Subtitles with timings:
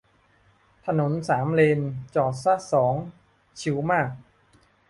[0.85, 1.79] ถนนสามเลน
[2.15, 2.95] จอดซะสอง
[3.59, 4.09] ชิลมาก